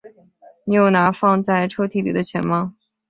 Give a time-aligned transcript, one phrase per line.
[0.63, 2.73] 你有拿放在抽屉里的钱吗？